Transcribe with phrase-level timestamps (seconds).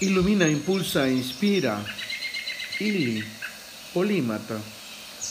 [0.00, 1.84] Ilumina, impulsa, inspira.
[2.78, 3.24] Ili,
[3.92, 4.56] polímata.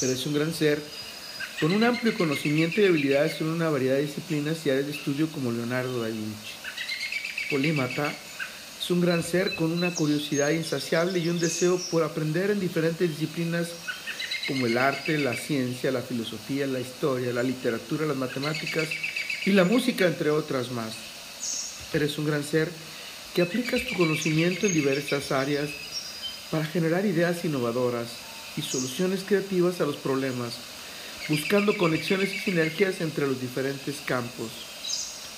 [0.02, 0.84] Eres un gran ser
[1.62, 5.30] con un amplio conocimiento y habilidades en una variedad de disciplinas y áreas de estudio
[5.32, 6.52] como Leonardo da Vinci.
[7.50, 8.14] Polímata
[8.78, 13.10] es un gran ser con una curiosidad insaciable y un deseo por aprender en diferentes
[13.10, 13.70] disciplinas
[14.50, 18.90] como el arte, la ciencia, la filosofía, la historia, la literatura, las matemáticas
[19.46, 20.94] y la música, entre otras más.
[21.94, 22.70] Eres un gran ser
[23.38, 25.70] que aplicas tu conocimiento en diversas áreas
[26.50, 28.08] para generar ideas innovadoras
[28.58, 30.54] y soluciones creativas a los problemas,
[31.30, 34.50] buscando conexiones y sinergias entre los diferentes campos.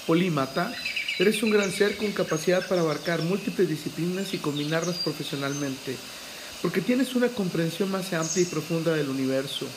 [0.07, 0.73] Polímata,
[1.17, 5.97] eres un gran ser con capacidad para abarcar múltiples disciplinas y combinarlas profesionalmente,
[6.61, 9.67] porque tienes una comprensión más amplia y profunda del universo.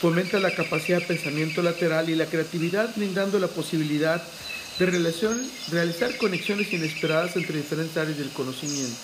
[0.00, 6.16] Fomenta la capacidad de pensamiento lateral y la creatividad, brindando la posibilidad de relación, realizar
[6.16, 8.96] conexiones inesperadas entre diferentes áreas del conocimiento.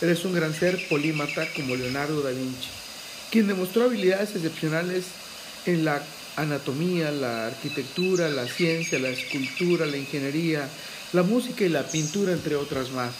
[0.00, 2.68] Eres un gran ser polímata como Leonardo da Vinci,
[3.30, 5.04] quien demostró habilidades excepcionales
[5.66, 6.02] en la
[6.36, 10.68] anatomía, la arquitectura, la ciencia, la escultura, la ingeniería,
[11.12, 13.12] la música y la pintura, entre otras más.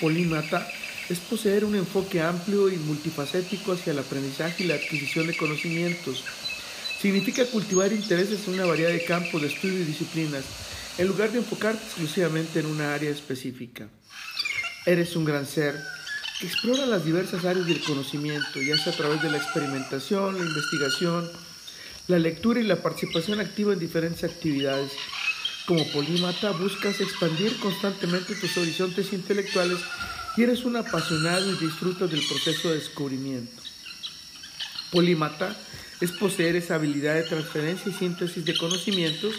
[0.00, 0.68] Polímata
[1.08, 6.24] es poseer un enfoque amplio y multifacético hacia el aprendizaje y la adquisición de conocimientos.
[7.00, 10.44] Significa cultivar intereses en una variedad de campos de estudio y disciplinas,
[10.98, 13.88] en lugar de enfocarte exclusivamente en una área específica.
[14.86, 15.78] Eres un gran ser
[16.40, 20.44] que explora las diversas áreas del conocimiento, ya sea a través de la experimentación, la
[20.44, 21.30] investigación,
[22.08, 24.92] la lectura y la participación activa en diferentes actividades.
[25.66, 29.78] Como polímata buscas expandir constantemente tus horizontes intelectuales
[30.36, 33.62] y eres un apasionado y disfrutas del proceso de descubrimiento.
[34.92, 35.56] Polímata
[36.00, 39.34] es poseer esa habilidad de transferencia y síntesis de conocimientos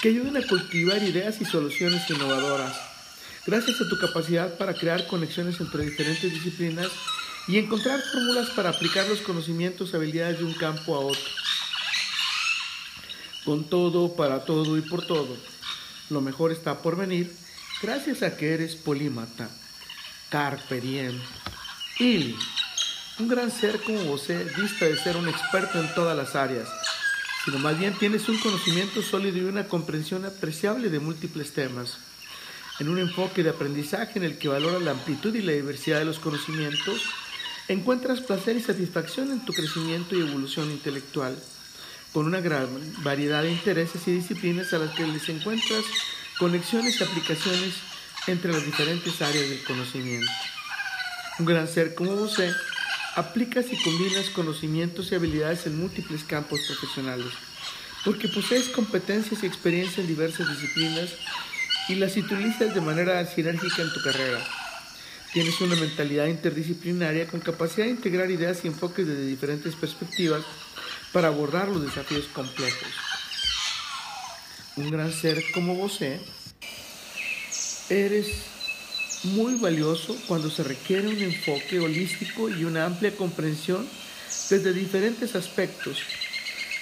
[0.00, 2.76] que ayuden a cultivar ideas y soluciones innovadoras.
[3.46, 6.88] Gracias a tu capacidad para crear conexiones entre diferentes disciplinas
[7.48, 11.30] y encontrar fórmulas para aplicar los conocimientos y habilidades de un campo a otro.
[13.44, 15.36] Con todo, para todo y por todo.
[16.10, 17.32] Lo mejor está por venir
[17.82, 19.48] gracias a que eres polímata.
[20.28, 21.20] Carpe diem.
[21.98, 22.36] Ili,
[23.18, 26.68] un gran ser como vos dista de ser un experto en todas las áreas,
[27.44, 31.96] sino más bien tienes un conocimiento sólido y una comprensión apreciable de múltiples temas.
[32.78, 36.04] En un enfoque de aprendizaje en el que valora la amplitud y la diversidad de
[36.04, 37.00] los conocimientos,
[37.68, 41.38] encuentras placer y satisfacción en tu crecimiento y evolución intelectual,
[42.12, 42.68] con una gran
[43.02, 45.84] variedad de intereses y disciplinas a las que les encuentras
[46.38, 47.74] conexiones y aplicaciones
[48.26, 50.30] entre las diferentes áreas del conocimiento.
[51.38, 52.38] Un gran ser como vos
[53.16, 57.32] aplicas y combinas conocimientos y habilidades en múltiples campos profesionales,
[58.04, 61.10] porque posees competencias y experiencia en diversas disciplinas
[61.88, 64.38] y las utilizas de manera sinérgica en tu carrera.
[65.32, 70.42] Tienes una mentalidad interdisciplinaria con capacidad de integrar ideas y enfoques desde diferentes perspectivas
[71.12, 72.88] para abordar los desafíos complejos.
[74.76, 75.98] Un gran ser como vos
[77.88, 78.55] Eres
[79.26, 83.86] muy valioso cuando se requiere un enfoque holístico y una amplia comprensión
[84.48, 85.98] desde diferentes aspectos.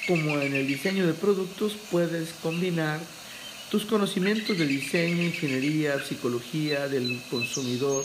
[0.06, 3.00] Como en el diseño de productos puedes combinar
[3.70, 8.04] tus conocimientos de diseño, ingeniería, psicología del consumidor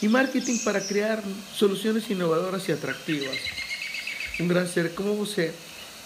[0.00, 1.22] y marketing para crear
[1.54, 3.36] soluciones innovadoras y atractivas.
[4.38, 5.34] Un gran ser como vos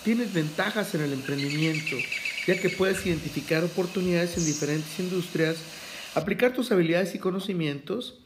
[0.04, 1.96] tienes ventajas en el emprendimiento,
[2.46, 5.56] ya que puedes identificar oportunidades en diferentes industrias
[6.14, 8.20] Aplicar tus habilidades y conocimientos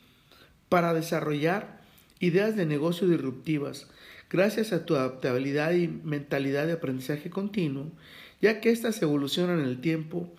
[0.68, 1.80] para desarrollar
[2.18, 3.86] ideas de negocio disruptivas
[4.28, 7.92] gracias a tu adaptabilidad y mentalidad de aprendizaje continuo,
[8.40, 10.32] ya que éstas evolucionan en el tiempo,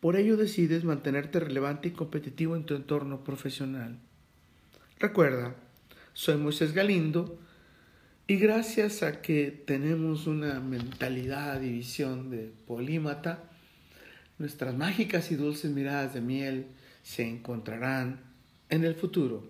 [0.00, 3.98] por ello decides mantenerte relevante y competitivo en tu entorno profesional.
[4.98, 5.56] Recuerda,
[6.12, 7.38] soy Moisés Galindo
[8.26, 13.50] y gracias a que tenemos una mentalidad y visión de polímata,
[14.38, 16.66] nuestras mágicas y dulces miradas de miel
[17.02, 18.20] se encontrarán
[18.68, 19.48] en el futuro.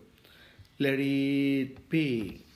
[0.79, 2.45] Let it be.